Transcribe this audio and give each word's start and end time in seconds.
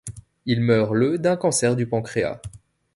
Il 0.47 0.61
meurt 0.61 0.95
le 0.95 1.19
d'un 1.19 1.35
cancer 1.37 1.75
du 1.75 1.85
pancréas. 1.85 2.41